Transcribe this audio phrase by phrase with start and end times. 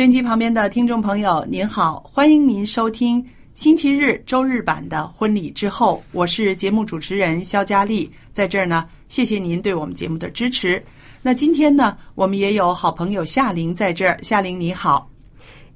[0.00, 10.82] 收音机旁边的听众朋友，您好，欢迎您收听星期日、周日版的《婚礼之后》，我是节目主持人肖佳丽，在这儿呢，谢谢您对我们节目的支持。
[11.20, 15.06] 那今天呢，我们也有好朋友夏玲在这儿，夏玲你好。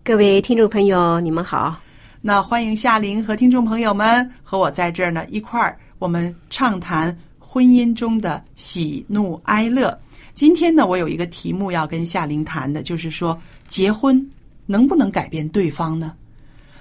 [0.03, 1.79] 各位听众朋友，你们好。
[2.23, 9.95] 那欢迎夏玲和听众朋友们和我在这儿呢一块儿，我们畅谈婚姻中的喜怒哀乐。
[10.33, 13.39] 今天呢，我有一个题目要跟夏玲谈的，就是说
[13.75, 14.25] 结婚
[14.67, 16.15] 能不能改变对方呢？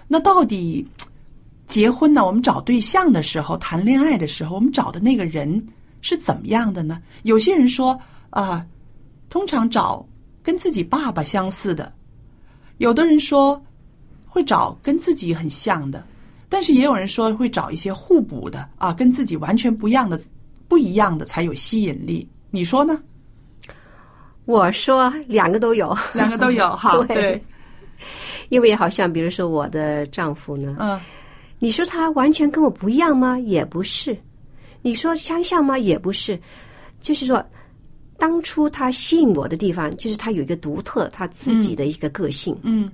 [0.08, 0.88] 那到底
[1.66, 2.24] 结婚呢？
[2.24, 5.66] 我们找对象的时候，谈恋爱的时候，我们找的那个人
[6.02, 7.02] 是怎么样的呢？
[7.24, 8.64] 有些人说啊、
[9.28, 10.08] 通常找
[10.44, 11.92] 跟自己爸爸相似的，
[12.78, 13.60] 有的人说
[14.28, 16.06] 会找跟自己很像的，
[16.48, 20.22] 但是也有人说会找一些互补的啊，跟自己完全不一样的、
[20.68, 22.30] 不一样的才有吸引力。
[22.52, 23.02] 你说呢？
[24.46, 27.44] 我说两个都有，两个都有 哈，对对，
[28.50, 31.00] 因为好像比如说我的丈夫呢，嗯
[31.60, 33.40] 你说他完全跟我不一样吗？
[33.40, 34.18] 也不是。
[34.82, 35.78] 你说相像吗？
[35.78, 36.38] 也不是。
[37.00, 37.42] 就是说，
[38.18, 42.58] 当初他吸引我的地方，就是他有一个独特他自己的一个个性。
[42.64, 42.92] 嗯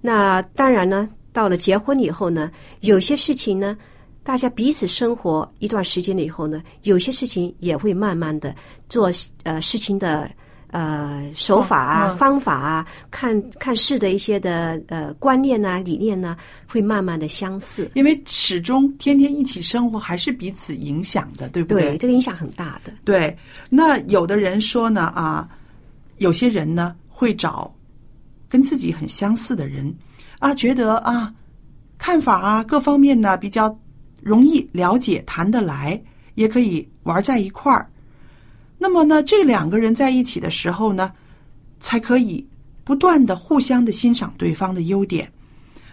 [0.00, 3.76] 那当然呢，到了结婚以后呢，有些事情呢，
[4.24, 8.52] 大家彼此生活一段时间了以后呢，有些事情也会慢慢的
[8.88, 9.08] 做
[9.44, 10.28] 呃事情的
[10.70, 16.36] 呃手法啊、嗯方法啊，看看事的一些的呃观念呐、理念呐、
[16.66, 17.90] 会慢慢的相似。
[17.94, 22.92] 因为始终天天一起生活，还是彼此影响的，对不对，这个影响很大的。
[23.04, 23.36] 对，
[23.68, 25.48] 那有的人说呢啊，
[26.18, 27.72] 有些人呢会找
[28.48, 29.92] 跟自己很相似的人
[30.38, 31.32] 啊，觉得啊
[31.98, 33.76] 看法啊各方面呢比较
[34.22, 36.00] 容易了解，谈得来，
[36.34, 37.88] 也可以玩在一块儿。
[38.82, 41.12] 那么呢，这两个人在一起的时候呢，
[41.80, 42.44] 才可以
[42.82, 45.30] 不断的互相的欣赏对方的优点。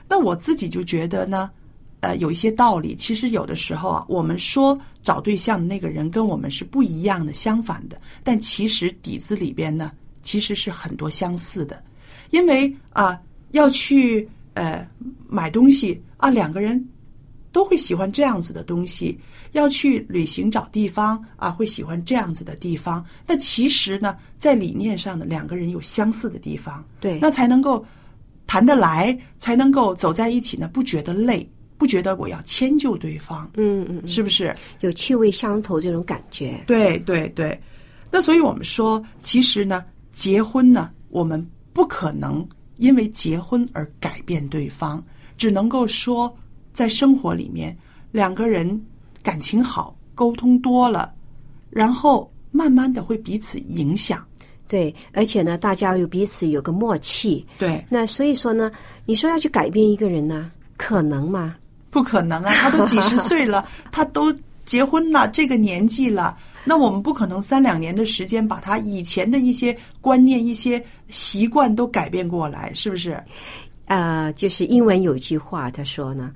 [0.07, 1.51] 那我自己就觉得呢，
[1.99, 2.95] 呃，有一些道理。
[2.95, 11.83] 其实有的时候啊，我们说找对象的那个人跟我们是不一样的、相反的，但其实底子里边呢，其实是很多相似的。
[12.29, 13.19] 因为啊，
[13.51, 14.87] 要去呃
[15.27, 16.81] 买东西啊，两个人
[17.51, 19.17] 都会喜欢这样子的东西；
[19.53, 23.03] 要去旅行找地方啊，会喜欢这样子的地方。
[23.25, 26.83] 那其实呢，在理念上呢，两个人有相似的地方。
[26.99, 27.83] 对，那才能够
[28.45, 34.55] 谈得来，才能够走在一起呢，不觉得累，不觉得我要迁就对方，嗯嗯，嗯是不是？
[34.81, 36.63] 有趣味相投这种感觉。
[36.67, 37.59] 对对对。
[38.11, 42.47] 那所以我们说，其实呢，结婚呢，我们不可能
[42.77, 45.03] 因为结婚而改变对方，
[45.37, 46.33] 只能够说，
[46.77, 47.75] 在生活里面，
[48.11, 48.79] 两个人
[49.23, 51.11] 感情好，沟通多了，
[51.71, 54.23] 然后慢慢的会彼此影响。
[54.67, 57.43] 对，而且呢，大家有彼此有个默契。
[57.57, 58.71] 对，那所以说呢，
[59.07, 61.55] 你说要去改变一个人呢，可能吗？
[61.89, 62.53] 不可能啊！
[62.53, 64.31] 他都几十岁了， 他都
[64.63, 73.19] 结婚了，这个年纪了，那我们不可能三两年的时间把他以前的一些观念、一些习惯都改变过来，是不是？
[73.85, 76.29] 呃，就是英文有一句话，他说呢，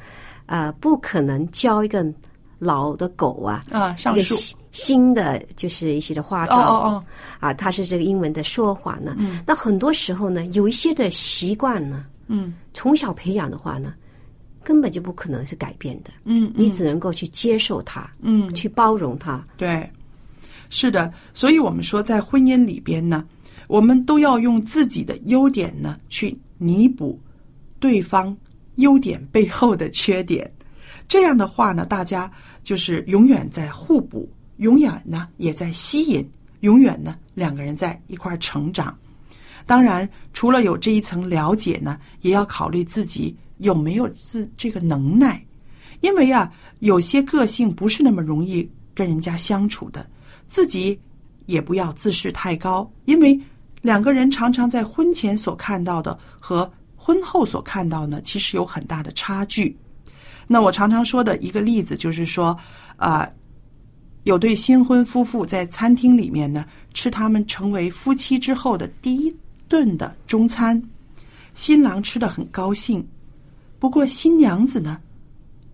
[0.51, 2.05] 呃，不可能教一个
[2.59, 4.35] 老的狗啊，啊，上树。
[4.73, 6.57] 新的就是一些的花招。
[6.57, 7.03] 哦哦
[7.39, 9.15] 啊，它是这个英文的说法呢。
[9.17, 9.41] 嗯。
[9.47, 12.53] 那很多时候呢，有一些的习惯呢，嗯。
[12.73, 13.93] 从小培养的话呢，
[14.61, 18.53] 根本就不可能是改变的，嗯，你只能够去接受它，嗯。
[18.53, 19.41] 去包容它。
[19.55, 19.89] 对，
[20.69, 23.25] 是的，所以我们说，在婚姻里边呢，
[23.69, 27.17] 我们都要用自己的优点呢，去弥补
[27.79, 28.35] 对方
[28.81, 30.51] 优点背后的缺点。
[31.07, 32.31] 这样的话呢，大家
[32.63, 36.29] 就是永远在互补，永远呢也在吸引，
[36.59, 38.95] 永远呢两个人在一块儿成长。
[39.65, 45.43] 当然，除了有这一层了解呢，也要考虑自己有没有自这个能耐，
[46.01, 50.05] 因为啊，有些个性不是那么容易跟人家相处的，
[50.47, 50.99] 自己
[51.45, 53.39] 也不要自视太高，因为
[53.81, 56.69] 两个人常常在婚前所看到的和
[57.03, 59.75] 婚后所看到呢，其实有很大的差距。
[60.45, 62.55] 那我常常说的一个例子就是说，
[62.97, 63.27] 啊、
[64.23, 66.63] 有对新婚夫妇在餐厅里面呢
[66.93, 69.35] 吃他们成为夫妻之后的第一
[69.67, 70.79] 顿的中餐，
[71.55, 73.03] 新郎吃的很高兴，
[73.79, 75.01] 不过新娘子呢，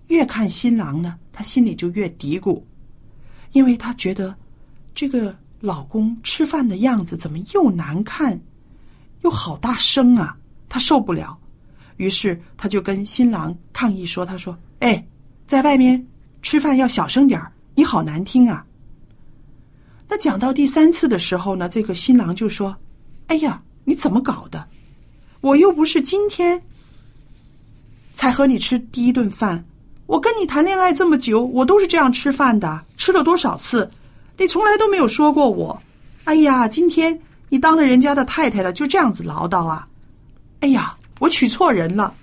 [0.07, 2.61] 越看新郎呢，她心里就越嘀咕，
[3.51, 4.33] 因为她觉得
[4.95, 8.39] 这个老公吃饭的样子怎么又难看，
[9.23, 10.37] 又好大声啊，
[10.69, 11.37] 她受不了。
[11.97, 15.03] 于是她就跟新郎抗议说：“她说，哎，
[15.45, 16.05] 在外面
[16.41, 17.41] 吃饭要小声点，
[17.75, 18.65] 你好难听啊。”
[20.07, 22.75] 那讲到第三次的时候呢，这个新郎就说
[23.27, 24.67] ：“哎呀，你怎么搞的？
[25.41, 26.61] 我又不是今天
[28.13, 29.65] 才和你吃第一顿饭，
[30.05, 33.89] 我跟你谈恋爱这么久，我都是这样吃饭的，吃了多少次，
[34.37, 35.81] 你从来都没有说过我。
[36.23, 37.19] 哎呀，今天
[37.49, 39.87] 你当了人家的太太了，就这样子唠叨啊！
[40.61, 42.13] 哎呀，我娶错人了。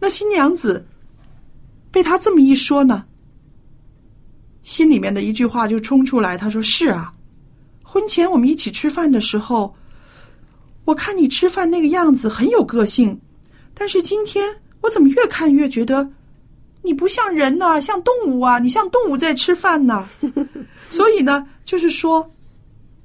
[0.00, 0.86] 那新娘子
[1.90, 3.04] 被他这么一说呢，
[4.62, 7.12] 心里面的一句话就冲出来，他说：“是啊，
[7.82, 9.74] 婚前我们一起吃饭的时候，
[10.84, 13.18] 我看你吃饭那个样子很有个性，
[13.74, 14.48] 但是今天
[14.80, 16.08] 我怎么越看越觉得
[16.82, 20.08] 你不像人呐、像动物啊，你像动物在吃饭呢。
[20.90, 22.30] 所以呢，就是说，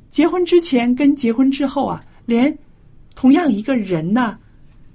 [0.09, 2.55] 结婚之前跟结婚之后啊，连
[3.15, 4.37] 同样一个人呢，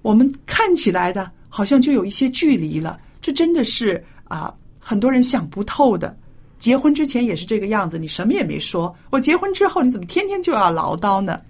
[0.03, 2.99] 我们看起来的好像就有一些距离了。
[3.21, 6.17] 这真的是啊，很多人想不透的。
[6.59, 8.95] 结婚之前也是这个样子，你什么也没说。
[9.11, 11.41] 我结婚之后，你怎么天天就要唠叨呢？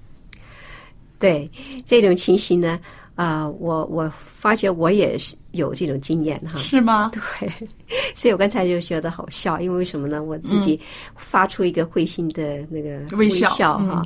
[1.19, 1.50] 对
[1.85, 2.79] 这种情形呢，
[3.14, 6.59] 啊、我我发觉我也是有这种经验哈。
[6.59, 7.11] 是吗？
[7.12, 7.50] 对，
[8.14, 10.23] 所以我刚才就觉得好笑，因为为什么呢？
[10.23, 10.79] 我自己
[11.17, 14.03] 发出一个会心的那个微笑笑哈，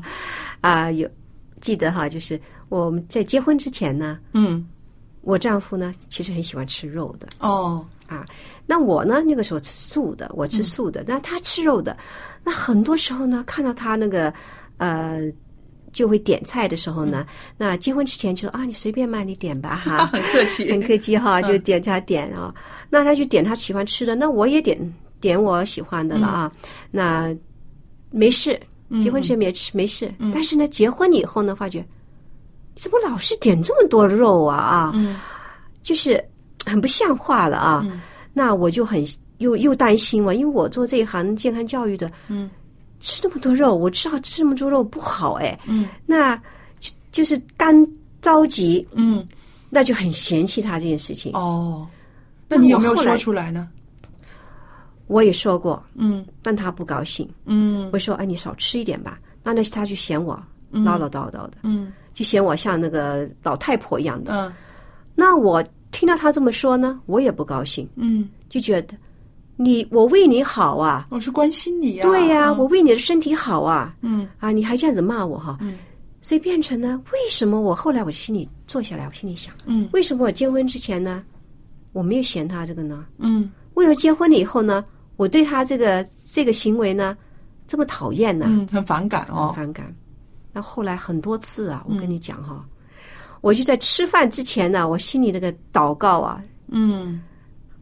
[0.61, 1.08] 啊、有
[1.62, 2.38] 记得哈，就是
[2.69, 4.69] 我们在结婚之前呢，嗯，
[5.23, 7.82] 我丈夫呢其实很喜欢吃肉的，哦。
[8.06, 8.26] 啊，
[8.67, 11.97] 那我呢那个时候吃素的，我吃素的，那他吃肉的，
[12.44, 14.31] 那很多时候呢，看到他那个
[14.76, 15.32] 呃。
[15.93, 17.26] 就会点菜的时候呢，
[17.59, 22.55] 那结婚之前就说啊，你随便嘛，你点吧哈， 很客气，很客气哈，就点他点啊，
[22.88, 26.50] 那他就点他喜欢吃的，那我也点点我喜欢的了啊，
[26.91, 27.37] 那
[28.11, 28.58] 没事，
[29.00, 31.85] 结婚之前没吃没事，但是呢，结婚以后呢，发觉
[32.77, 34.93] 怎么老是点这么多肉啊啊，
[35.83, 36.23] 就是
[36.67, 37.87] 很不像话了啊，
[38.33, 39.05] 那我就很
[39.39, 42.50] 又又担心嘛，因为我做这一行健康教育的，嗯，
[43.00, 46.37] 吃这么多肉，我知道吃这么多肉不好哎，嗯，那
[46.79, 47.75] 就就是干
[48.21, 49.27] 着急，嗯，
[49.71, 51.32] 那就很嫌弃他这件事情。
[51.32, 51.87] 哦，
[52.49, 53.69] 那你有没有说出来呢？
[55.06, 56.25] 我也说过，嗯。
[56.43, 57.29] 但他不高兴。
[57.47, 57.89] 嗯。
[57.93, 60.41] 我说：“哎，你少吃一点吧。”那那他就嫌我
[60.71, 61.93] 唠唠叨叨的，嗯。
[62.15, 64.32] 就嫌我像那个老太婆一样的。
[64.32, 64.53] 嗯。
[65.15, 68.97] 那我听到他这么说呢，我也不高兴，嗯，就觉得
[69.56, 72.59] 你我为你好啊，我是关心你呀、对呀、嗯。
[72.59, 74.29] 我为你的身体好啊，嗯。
[74.39, 75.77] 啊，你还这样子骂我哈，嗯。
[76.21, 79.89] 所以变成呢，为什么我后来我心里坐下来，我心里想，嗯。
[79.93, 81.23] 为什么我结婚之前呢，
[81.93, 83.05] 我没有嫌他这个呢？
[83.19, 84.84] 嗯为了结婚了以后呢，
[85.17, 87.17] 我对他这个这个行为呢
[87.67, 89.52] 这么讨厌呢，嗯，很反感很哦。
[89.56, 89.94] 反感。
[90.52, 92.64] 那后来很多次啊，我跟嗯你讲哈、
[93.41, 97.22] 我就在吃饭之前呢，我心里那个祷告啊，嗯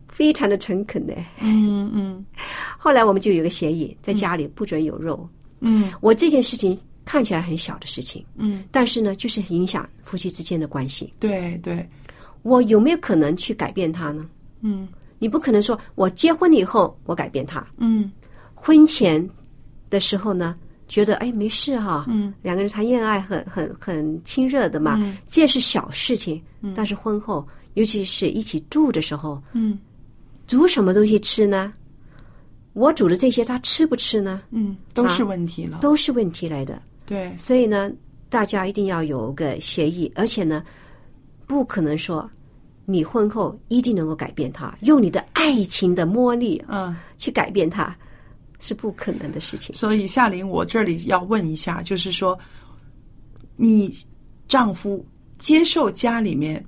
[0.09, 1.15] 非常的诚恳的。
[1.41, 2.25] 嗯嗯
[2.79, 5.29] 后来我们就有个协议，在家里不准有肉。
[5.61, 11.13] 嗯我这件事情看起来很小的事情，嗯，但是呢，就是影响夫妻之间的关系。
[11.19, 11.87] 对对，
[12.43, 14.25] 我有没有可能去改变他呢？
[14.63, 14.87] 嗯
[15.21, 18.11] 你不可能说我结婚了以后我改变他，嗯
[18.55, 19.25] 婚前
[19.89, 20.57] 的时候呢，
[20.89, 26.43] 觉得哎没事哈、嗯两个人谈恋爱很很很亲热的嘛，嗯这是小事情。
[26.75, 29.79] 但是婚后，尤其是一起住的时候，嗯
[30.47, 31.73] 煮什么东西吃呢？
[32.73, 34.43] 我煮的这些他吃不吃呢？
[34.51, 35.79] 嗯，都是问题了。
[35.81, 36.81] 都是问题来的。
[37.05, 37.91] 对，所以呢，
[38.29, 40.63] 大家一定要有个协议，而且呢，
[41.47, 42.31] 不可能说
[42.93, 46.95] 你婚后一定能够改变他，用你的爱情的魔力嗯。
[47.21, 47.95] 去改变他，
[48.59, 49.75] 是不可能的事情。
[49.75, 52.39] 所以夏琳，我这里要问一下，就是说，
[53.57, 53.95] 你
[54.49, 55.05] 丈夫
[55.39, 56.65] 接受家里面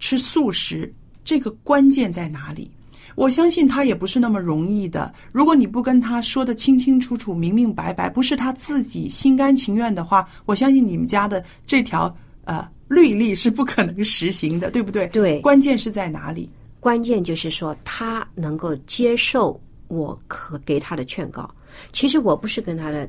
[0.00, 2.68] 吃素食，这个关键在哪里？
[3.14, 5.14] 我相信他也不是那么容易的。
[5.30, 12.12] 如果你不跟他说的清清楚楚、明明白白，不是他自己心甘情愿的话，我相信你们家的这条
[12.42, 15.08] 呃律例是不可能实行的，对不对？
[15.08, 15.40] 对。
[15.40, 16.48] 关键是在哪里？
[16.80, 21.50] 关键就是说，他能够接受我可给他的劝告。
[21.92, 23.08] 其实我不是跟他的，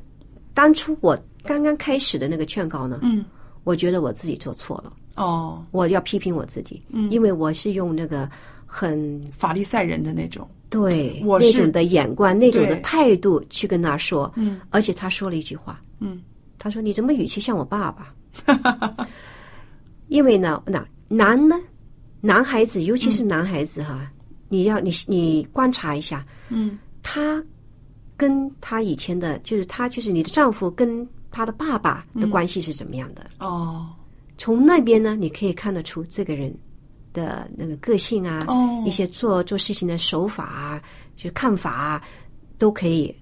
[0.54, 3.24] 当初我刚刚开始的那个劝告呢，嗯，
[3.64, 7.12] 我觉得我自己做错了，哦，我要批评我自己，嗯。
[7.12, 8.30] 因为我是用那个
[8.66, 14.60] 很法利赛人的那种，对我那种的眼光、那种的态度去跟他说，嗯。
[14.70, 16.22] 而且他说了一句话，嗯，
[16.58, 18.14] 他说：“你怎么语气像我爸爸？”
[20.08, 21.56] 因为呢，那男呢，
[22.22, 24.12] 男孩子，尤其是男孩子哈，
[24.50, 27.44] 你要你你观察一下，嗯他
[28.18, 33.30] 跟他以前的，就是他就是你的丈夫跟他的爸爸的关系是怎么样的？
[33.40, 33.88] 哦
[34.38, 36.54] 从那边呢，你可以看得出这个人
[37.14, 40.82] 的那个个性啊，哦一些做做事情的手法啊，
[41.16, 42.04] 就是看法啊，
[42.58, 43.16] 都可以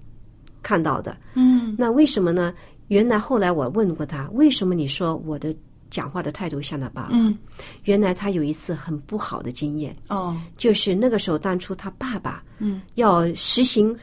[0.62, 1.16] 看到的。
[1.36, 2.54] 嗯那为什么呢？
[2.88, 5.56] 原来后来我问过他，为什么你说我的
[5.94, 7.10] 讲话的态度像他爸爸？
[7.12, 7.38] 嗯。
[7.84, 10.36] 原来他有一次很不好的经验，哦。
[10.58, 12.82] 就是那个时候当初他爸爸嗯。
[12.96, 13.96] 要实行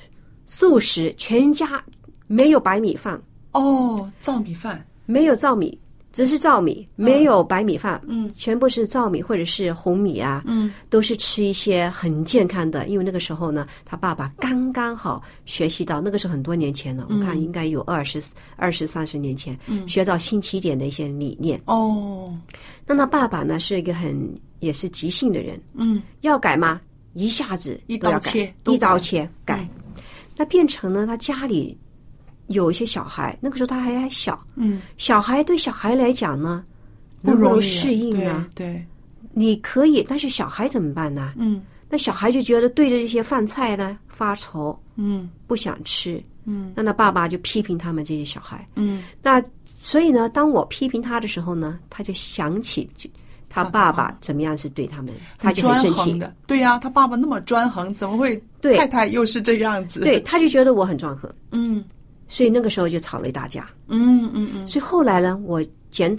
[0.47, 1.82] 素食，全家
[2.28, 3.20] 没有白米饭，
[3.52, 5.76] 哦，糙米饭，没有糙米，
[6.12, 8.31] 只是糙米，没有白米饭，嗯。
[8.37, 10.73] 全部是糙米或者是红米啊，嗯。
[10.88, 12.87] 都是吃一些很健康的。
[12.88, 18.23] 因为那个时候呢，他爸爸刚刚好学习到，那个是很多年前了，我看应该有二十
[18.57, 21.61] 二十三十年前，学到新起点的一些理念。
[21.67, 22.37] 哦。
[22.87, 24.17] 那他爸爸呢是一个很
[24.59, 26.02] 也是急性的人，嗯。
[26.23, 26.81] 要改吗？
[27.14, 29.69] 一下子一刀切，一刀切改。
[30.37, 31.76] 那变成呢，他家里
[32.50, 36.64] 有一些小孩，那个时候他还还小，嗯，小孩对小孩来讲呢，
[37.21, 38.47] 能不容易能适应呢？
[38.54, 38.87] 对对，
[39.33, 41.33] 你可以，但是小孩怎么办呢？
[41.37, 46.23] 嗯那小孩就觉得对着这些饭菜呢发愁，嗯不想吃。
[46.45, 48.64] 嗯那他爸爸就批评他们这些小孩。
[48.76, 53.11] 嗯那所以呢，当我批评他的时候呢，他就想起就
[53.49, 56.23] 他爸爸怎么样是对他们，他就很生气。
[56.47, 60.00] 对呀、他爸爸那么专横，怎么会对太太又是这样子？
[60.00, 61.85] 对，，他就觉得我很专横，嗯
[62.31, 63.69] 所以那个时候就吵了一大架。
[63.89, 65.61] 嗯嗯嗯所以后来呢，我
[65.91, 66.17] 检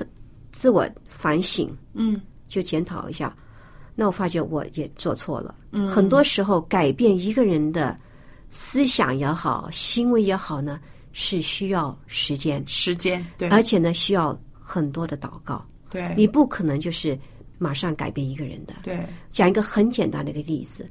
[0.52, 3.34] 自我反省，嗯就检讨一下，
[3.96, 5.56] 那我发觉我也做错了。
[5.72, 7.98] 嗯很多时候改变一个人的
[8.50, 10.82] 思想也好，行为也好呢，
[11.14, 15.66] 是需要时间，时间对而且呢，需要很多的祷告。
[15.90, 17.18] 对你不可能就是
[17.58, 18.74] 马上改变一个人的。
[18.84, 19.00] 对
[19.32, 20.90] 讲一个很简单的一个例子，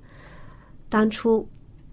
[0.89, 1.47] 当初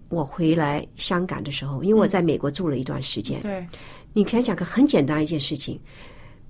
[0.08, 3.66] 我回来香港的时候，因为我在美国住了一段时间，对
[4.12, 5.78] 你想想看，很简单一件事情，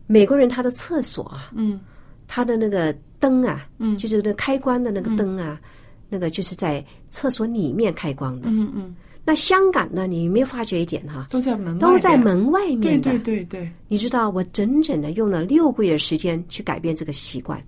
[0.06, 1.80] 美国人他的厕所啊，嗯
[2.26, 5.60] 他的那个灯啊，嗯就是那开关的那个灯啊，
[6.08, 8.48] 那个就是在厕所里面开关的。
[8.48, 11.26] 嗯嗯，那香港呢，你有没有发觉一点哈？
[11.30, 13.10] 都在门外都在门外面的。
[13.10, 17.62] 对对对对你知道，我整整的用了六个月的时间去改变这个习惯，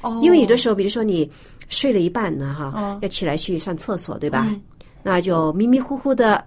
[0.00, 1.30] 哦，因为有的时候，比如说你
[1.68, 4.48] 睡了一半呢，哈，嗯要起来去上厕所，对吧？
[5.08, 6.44] 嗯那就迷迷糊糊的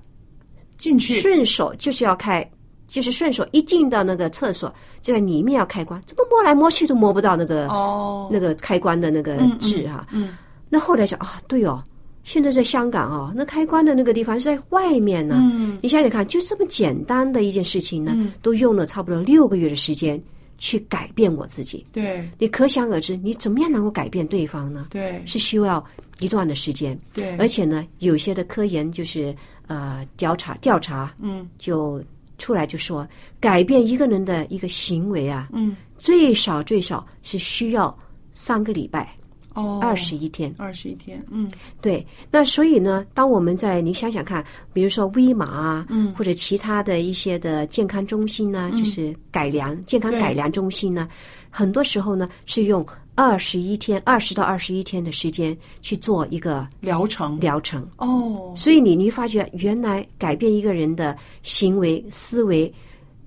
[0.77, 1.19] 进去。
[1.19, 2.47] 顺手就是要开，
[2.87, 8.29] 就是顺手一进到那个厕所，就在里面要开关，怎么摸来摸去都摸不到那个、哦。
[8.31, 10.37] 那个开关的那个嗯嗯痣哈、嗯。
[10.69, 11.83] 那后来想啊，对哦，
[12.23, 15.37] 现在在香港哦，那开关的那个地方是在外面呢。
[15.41, 15.77] 嗯。
[15.81, 18.31] 你想想看，就这么简单的一件事情呢，嗯。
[18.41, 20.21] 都用了差不多六个月的时间
[20.61, 21.83] 去改变我自己。
[21.91, 24.85] 对你可想而知，你怎么样能够改变对方呢？
[24.91, 25.83] 对是需要
[26.19, 26.97] 一段的时间。
[27.11, 32.01] 对，而且呢，有些的科研就是呃调查调查嗯就
[32.37, 33.07] 出来就说，
[33.39, 37.97] 改变一个人的一个行为啊，嗯最少最少是需要
[38.31, 39.11] 三个礼拜，
[39.53, 40.53] 哦二十一天。
[40.57, 41.49] 二十一天嗯。
[41.81, 46.13] 对，那所以呢，当我们在你想想看，比如说威马啊，嗯。
[46.15, 51.07] 或者其他的一些的健康中心呢，就是改良健康改良中心呢，
[51.49, 57.39] 很多时候呢是用二十一天，二十到二十一天的时间去做一个疗程。
[57.39, 57.87] 疗程。
[57.97, 58.53] 哦。
[58.55, 62.73] 所以你你发觉，原来改变一个人的行为、思维、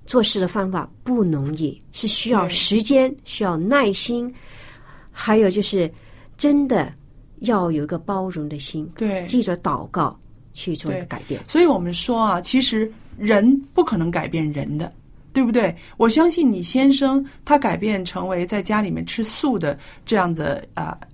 [0.05, 4.33] 做事的方法不容易，是需要时间、需要耐心，
[5.11, 5.89] 还有就是
[6.37, 6.91] 真的
[7.39, 8.89] 要有一个包容的心。
[8.95, 10.17] 对记着祷告，
[10.53, 11.41] 去做一个改变。
[11.47, 14.91] 所以我们说啊，其实人不可能改变人的，
[15.33, 15.75] 对不对？
[15.97, 21.07] 我相信你先生他改变成为在家里面吃素的这样的啊、呃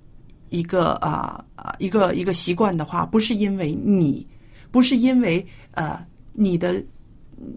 [0.50, 4.26] 一个啊啊、一个一个习惯的话，不是因为你，
[4.70, 6.82] 不是因为呃你的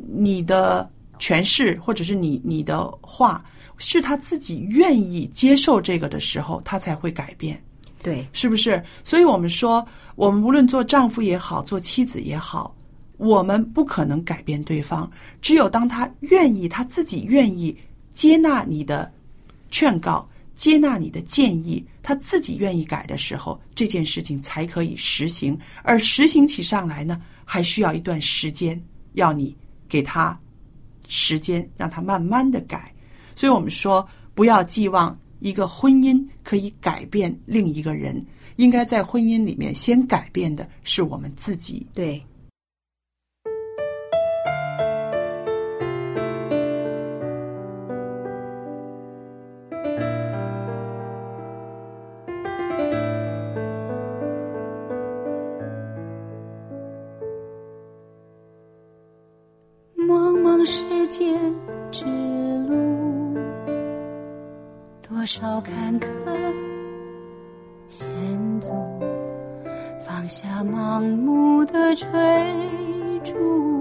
[0.08, 3.44] 你的诠释或者是你你的话，
[3.78, 7.62] 是他自己愿意接受这个的时候，他才会改变。
[8.02, 8.84] 对，是不是？
[9.04, 12.76] 所以我们说，我们无论做丈夫也好，做妻子也好，
[13.18, 15.10] 我们不可能改变对方。
[15.42, 17.76] 只有当他愿意，他自己愿意
[18.14, 19.12] 接纳你的
[19.72, 25.58] 劝告，接纳你的建议，他自己愿意改的时候，这件事情才可以实行。
[25.82, 28.80] 而实行起上来呢，还需要一段时间，
[29.14, 29.58] 要你
[29.90, 30.40] 给他
[31.08, 32.94] 时间，让他慢慢的改。
[33.36, 38.26] 所以我们说，不要寄望一个婚姻可以改变另一个人，
[38.56, 41.86] 应该在婚姻里面先改变的是我们自己。
[41.94, 42.24] 对，
[65.26, 66.08] 多少坎坷
[67.90, 68.08] 险
[68.62, 68.72] 阻，
[70.06, 72.08] 放下盲目的追
[73.24, 73.75] 逐，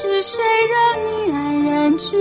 [0.00, 0.40] 是谁
[0.70, 2.16] 让你安然居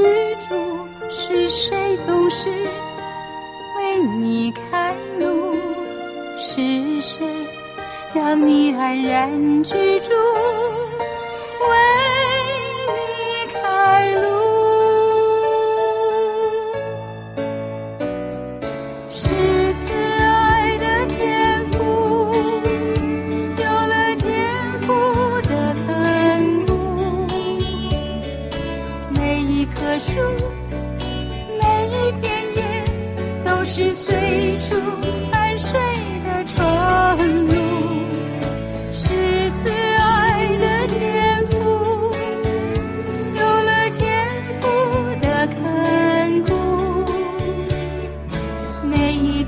[0.50, 0.88] 住？
[1.12, 5.53] 是谁总是为你开路？
[6.35, 7.24] 是谁
[8.16, 10.11] 让你安然居住，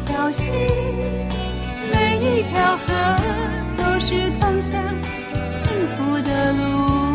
[0.06, 0.54] 条心，
[1.92, 2.88] 每一条河，
[3.78, 4.82] 都是通向
[5.50, 7.09] 幸福的路。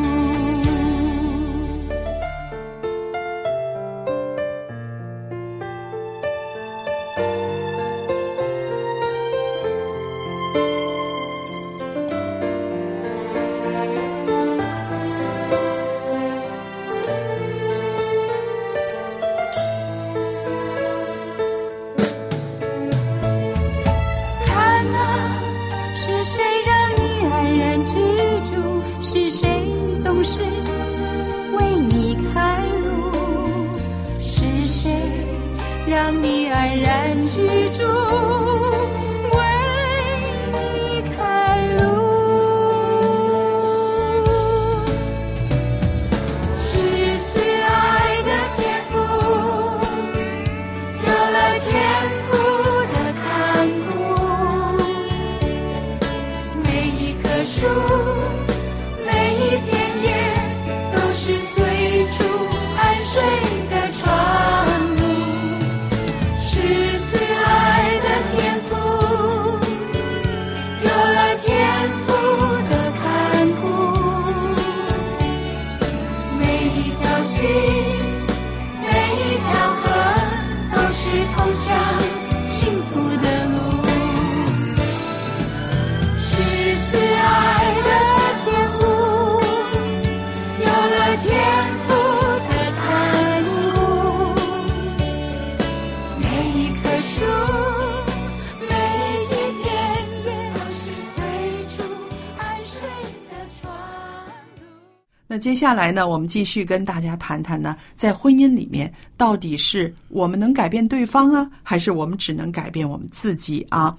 [105.34, 113.96] 那接下来呢，我们继续跟大家谈谈呢，在婚姻里面，到底是我们能改变对方啊，还是我们只能改变我们自己啊？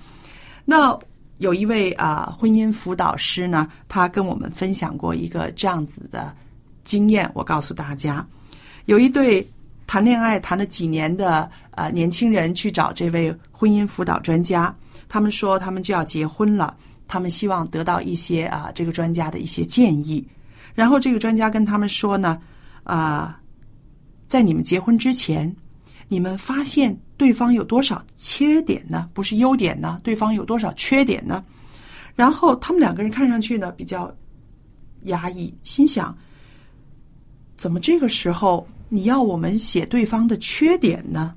[0.63, 0.97] 那
[1.39, 6.33] 有一位啊、婚姻辅导师呢，他跟我们分享过一个这样子的
[6.85, 8.25] 经验，我告诉大家，
[8.85, 9.45] 有一对
[9.87, 14.73] 谈恋爱谈了几年的呃年轻人去找这位婚姻辅导专家，
[15.09, 16.77] 他们说他们就要结婚了，
[17.09, 20.25] 他们希望得到一些啊、这个专家的一些建议。
[20.75, 22.39] 然后这个专家跟他们说呢，
[22.83, 23.41] 啊、
[24.27, 25.51] 在你们结婚之前，
[26.07, 29.09] 你们发现对方有多少缺点呢？
[29.13, 29.99] 不是优点呢？
[30.03, 31.43] 对方有多少缺点呢？
[32.13, 34.13] 然后他们两个人看上去呢比较
[35.03, 36.15] 压抑，心想：
[37.55, 41.33] 怎么这个时候你要我们写对方的缺点呢？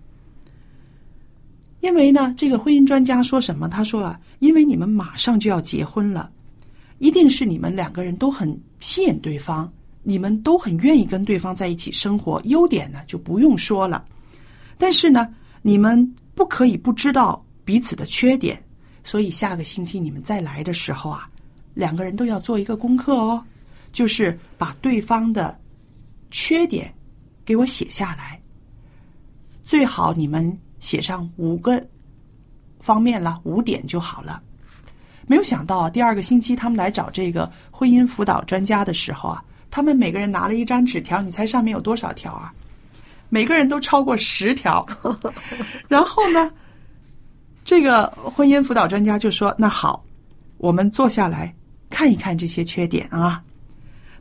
[1.81, 3.69] 因为呢，这个婚姻专家说什么？
[3.69, 6.29] 他说啊，因为你们马上就要结婚了，
[6.99, 9.71] 一定是你们两个人都很吸引对方，
[10.03, 12.41] 你们都很愿意跟对方在一起生活。
[12.45, 14.05] 优点呢就不用说了，
[14.77, 15.29] 但是呢，
[15.63, 18.63] 你们不可以不知道彼此的缺点。
[19.05, 21.29] 所以下个星期你们再来的时候啊，
[21.75, 23.43] 两个人都要做一个功课哦，
[23.91, 25.59] 就是把对方的
[26.31, 26.93] 缺点
[27.45, 28.39] 给我写下来。
[29.65, 31.83] 最好你们写上五个
[32.81, 34.43] 方面了，五点就好了。
[35.29, 42.53] 没有想到啊，第二个星期他们来找这个婚姻辅导专家的时候啊，他们每个人拿了一张纸条，你猜上面有多少条啊？
[43.29, 44.85] 每个人都超过十条。
[45.87, 46.51] 然后呢，
[47.63, 50.03] 这个婚姻辅导专家就说：“那好，
[50.57, 51.55] 我们坐下来
[51.91, 53.43] 看一看这些缺点啊。”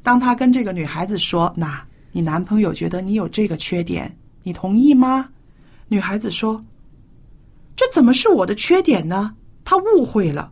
[0.04, 5.30] 当他跟这个女孩子说：“那你男朋友觉得你有这个缺点，你同意吗？”
[5.88, 6.62] 女孩子说
[7.78, 9.34] ：“这怎么是我的缺点呢？
[9.64, 10.52] 他误会了。”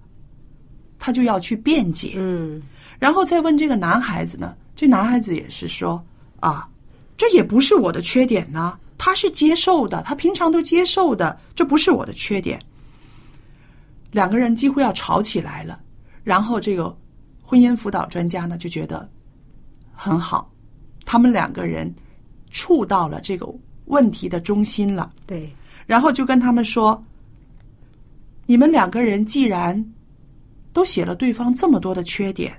[1.05, 2.59] 他就要去辩解，嗯
[2.97, 6.03] 然后再问这个男孩子呢，这男孩子也是说
[6.39, 6.67] 啊，
[7.15, 12.59] 这也不是我的缺点呢，他是接受的，他平常都接受的，这不是我的缺点。
[14.09, 15.79] 两个人几乎要吵起来了，
[16.23, 16.97] 然后这个
[17.43, 19.07] 婚姻辅导专家呢就觉得
[19.93, 20.51] 很好，
[21.05, 21.93] 他们两个人
[22.49, 23.47] 触到了这个
[23.85, 25.13] 问题的中心了。
[25.27, 25.53] 对，
[25.85, 26.99] 然后就跟他们说
[28.47, 29.85] ：“你们两个人既然
[30.75, 32.53] 都写了对方这么多的缺点，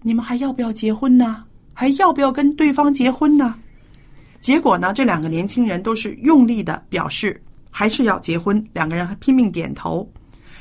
[0.00, 1.42] 你们还要不要结婚呢？
[1.74, 3.56] 还要不要跟对方结婚呢？”
[4.40, 10.08] 结果呢，这两个年轻人都是用力的表示还是要结婚，两个人还拼命点头。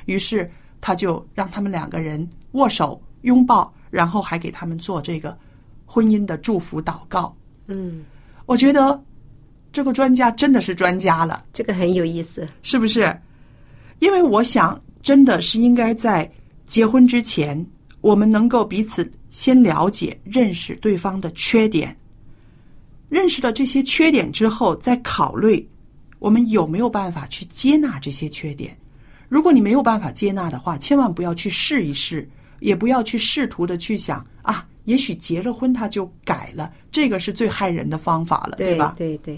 [0.06, 5.38] 于是他就让他们两个人握手拥抱，然后还给他们做这个
[5.86, 7.36] 婚姻的祝福祷告。
[7.68, 8.04] 嗯，
[8.48, 9.00] 我觉得
[9.72, 11.46] 这个专家真的是专家了。
[11.54, 12.48] 这个很有意思。
[12.64, 13.16] 是不是？
[14.00, 16.28] 因为我想，真的是应该在
[16.72, 17.68] 结婚之前，
[18.00, 21.94] 我们能够彼此先了解、认识对方的缺点，
[23.10, 25.68] 认识了这些缺点之后，再考虑
[26.18, 28.74] 我们有没有办法去接纳这些缺点。
[29.28, 32.26] 如果你没有办法接纳的话，千万不要去试一试，
[32.62, 38.94] 也不要去试图的去想啊，也许结了婚他就改了，这个是最害人的方法了，对吧？
[38.98, 39.38] 对对，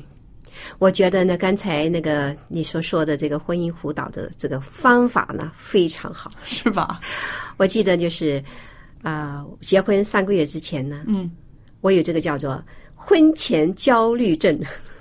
[0.79, 6.31] 我觉得呢，刚才那个你所说的这个婚姻辅导的这个方法呢，非常好。
[6.43, 6.99] 是吧？
[7.57, 8.43] 我记得就是
[9.01, 11.29] 啊、结婚三个月之前呢，嗯，
[11.81, 12.61] 我有这个叫做
[12.95, 14.57] 婚前焦虑症，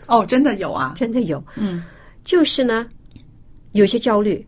[0.07, 1.85] 哦，真的有啊，真的有，嗯。
[2.25, 2.89] 就是呢，
[3.73, 4.47] 有些焦虑，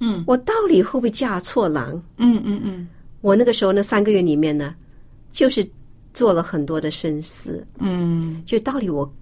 [0.00, 0.24] 嗯。
[0.26, 2.02] 我到底会不会嫁错郎？
[2.18, 2.88] 嗯嗯嗯。
[3.20, 4.74] 我那个时候呢，三个月里面呢，
[5.30, 5.68] 就是
[6.14, 9.12] 做了很多的深思，嗯，就到底我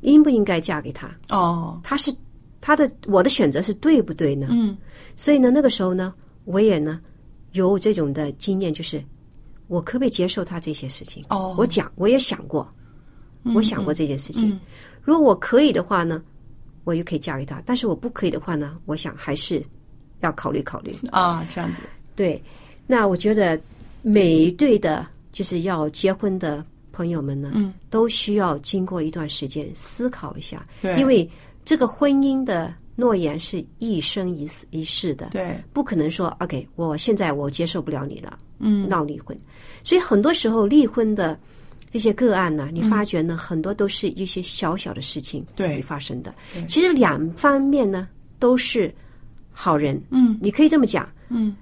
[0.00, 1.10] 应不应该嫁给他？
[1.30, 2.14] 哦，他是
[2.60, 4.48] 他的我的选择是对不对呢？
[4.50, 4.76] 嗯
[5.16, 7.00] 所以呢，那个时候呢，我也呢
[7.52, 9.02] 有这种的经验，就是
[9.66, 11.24] 我可不可以接受他这些事情？
[11.30, 12.72] 哦我讲我也想过，
[13.54, 14.50] 我想过这件事情。
[14.50, 14.60] 嗯
[15.02, 16.22] 如果我可以的话呢，
[16.84, 19.62] 我就可以嫁给他；但是我不可以的话呢，我想还是
[20.20, 20.94] 要考虑考虑。
[21.10, 21.80] 啊，这样子，
[22.14, 22.42] 对，
[22.86, 23.58] 那我觉得
[24.02, 26.62] 每一对的，就是要结婚的
[26.98, 30.98] 朋友们呢，嗯，都需要经过一段时间思考一下，对。
[30.98, 31.30] 因为
[31.64, 38.88] 这个婚姻的诺言是一生一世一世的，对，不可能说 OK，我现在我接受不了你了，嗯。
[38.88, 39.38] 闹离婚。
[39.84, 41.38] 所以很多时候离婚的
[41.88, 45.76] 这些个案呢，你嗯发觉呢，很多都是一些小小的事情对。
[45.76, 46.34] 会发生的。
[46.66, 48.08] 其实两方面呢
[48.40, 48.92] 都是
[49.52, 50.36] 好人，嗯。
[50.42, 51.08] 你可以这么讲。
[51.28, 51.54] 嗯。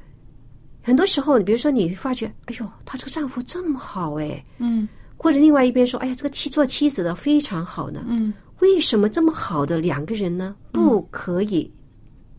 [0.83, 8.05] 很多时候，你比如说你发觉，哎呦，她这个丈夫这么好哎，嗯或者另外一边说，哎呀，这个妻做妻子的非常好呢。
[8.09, 11.71] 嗯为什么这么好的两个人呢，不可以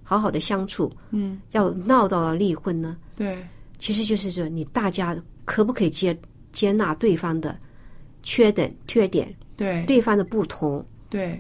[0.01, 2.97] 好好的相处，嗯，要闹到了离婚呢？
[3.15, 3.37] 对，
[3.77, 6.17] 其实就是说，你大家可不可以接
[6.51, 7.55] 接纳对方的
[8.23, 10.83] 缺点、缺点，对对方的不同。
[11.07, 11.39] 对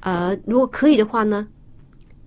[0.00, 1.48] 呃，如果可以的话呢，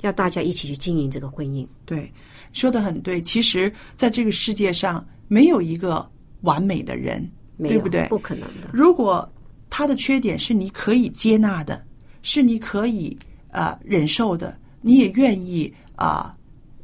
[0.01, 1.67] 要大家一起去经营这个婚姻。
[1.85, 2.11] 对，
[2.51, 3.21] 说的很对。
[3.21, 6.09] 其实，在这个世界上，没有一个
[6.41, 7.29] 完美的人，
[7.69, 8.07] 对不对？
[8.07, 8.69] 不可能的。
[8.73, 9.29] 如果
[9.69, 11.83] 他的缺点是你可以接纳的，
[12.21, 13.17] 是你可以
[13.49, 16.35] 呃忍受的，你也愿意啊、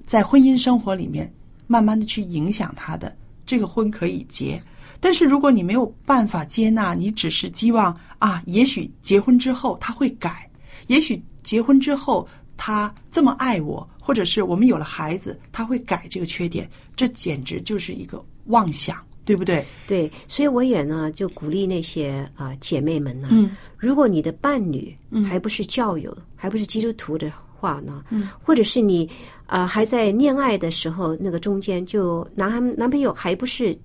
[0.06, 1.32] 在婚姻生活里面
[1.66, 4.62] 慢慢的去影响他的，这个婚可以结。
[5.00, 10.50] 但是如果你没有办法接纳，你只是希望啊，也许结婚之后他会改，
[10.88, 19.64] 也许结婚之后他这么爱我，或者是我们有了孩子，他会改这个缺点，这简直就是一个妄想，对不对？
[19.86, 29.08] 对，所以我也呢就鼓励那些啊、姐妹们呢，嗯如果你的伴侣还不是教友，还不是基督徒的话呢，嗯，或者是你
[29.46, 33.78] 啊、还在恋爱的时候，那个中间就男孩男朋友还不是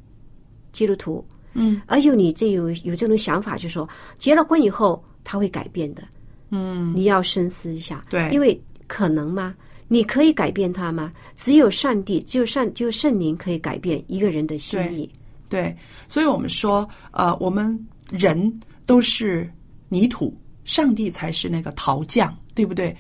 [0.73, 1.25] 基督徒，
[1.55, 6.03] 嗯，而有你这有有这种想法，就说结了婚以后他会改变的，
[6.51, 9.55] 嗯，你要深思一下，对因为可能吗？
[9.89, 11.13] 你可以改变他吗？
[11.37, 15.09] 只有上帝，只有上，只有圣灵可以改变一个人的心意。
[15.53, 15.77] 对，
[16.09, 17.79] 所以我们说，呃，我们
[18.11, 19.47] 人都是
[19.91, 20.35] 泥土，
[20.65, 22.97] 上帝才是那个陶匠，对不对？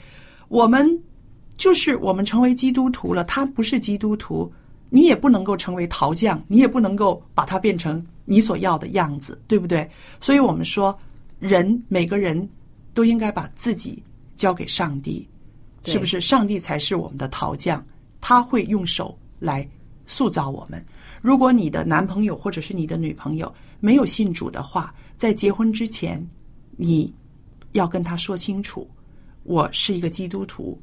[0.48, 0.86] 我们
[1.56, 4.52] 就是我们成为基督徒了，他不是基督徒，
[4.90, 9.90] 你也不能够成为陶匠，你也不能够把它变成你所要的样子，对不对？
[10.20, 10.94] 所以我们说，
[11.38, 12.46] 人每个人
[12.92, 14.02] 都应该把自己
[14.36, 15.26] 交给上帝，
[15.86, 16.20] 是不是？
[16.20, 17.82] 上帝才是我们的陶匠，
[18.20, 19.66] 他会用手来
[20.06, 20.84] 塑造我们。
[21.22, 26.22] 如果你的男朋友或者是你的女朋友没有信主的话，在结婚之前，
[26.76, 27.14] 你
[27.72, 28.90] 要跟他说清楚，
[29.44, 30.76] 我是一个基督徒，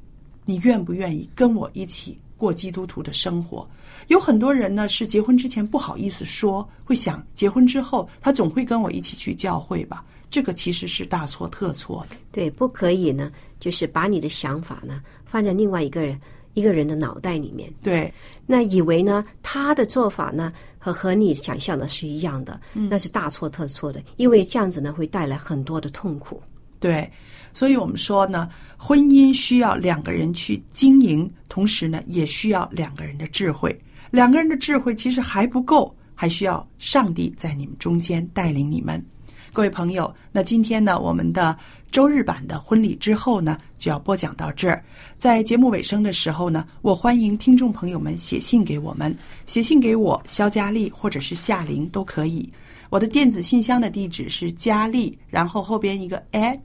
[0.45, 3.69] 你愿不愿意跟我一起过基督徒的生活？
[4.07, 10.05] 有很多人呢是结婚之前不好意思说，会想结婚之后他总会跟我一起去教会吧？
[10.29, 12.15] 这个其实是大错特错的。
[12.31, 16.17] 对，不可以呢，就是把你的想法呢放在另外一个人
[16.59, 18.13] 一个人的脑袋里面，对
[18.45, 26.41] 那以为呢他的做法呢和和你想象的是一样的，那是大错特错的，因为这样子呢会带来很多的痛苦。
[26.79, 27.09] 对，
[27.53, 33.77] 所以我们说呢，婚姻需要两个人去经营，同时呢，也需要两个人的智慧。
[34.11, 39.03] 两个人的智慧其实还不够，还需要上帝在你们中间带领你们。
[39.51, 41.57] 各位朋友，那今天呢，我们的
[41.91, 44.83] 周日版的婚礼之后呢，就要播讲到这儿。
[45.17, 52.47] 在节目尾声的时候呢，我欢迎听众朋友们写信给我们，写信给我肖佳丽或者是夏玲都可以。
[52.89, 56.59] 我的电子信箱的地址是佳丽，然后后边一个 at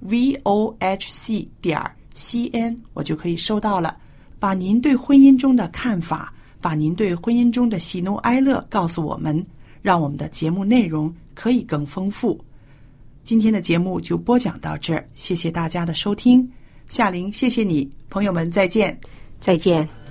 [0.00, 1.80] v o h c 点
[2.14, 3.96] c n，我就可以收到了。
[4.38, 9.42] 把您对婚姻中的看法，把您对婚姻中的喜怒哀乐告诉我们，
[9.80, 12.38] 让我们的节目内容可以更丰富。
[13.26, 16.48] 今天的节目就播讲到这儿，谢谢大家的收听。
[16.88, 18.96] 夏琳，谢谢你，朋友们再见。
[19.40, 20.05] 再见。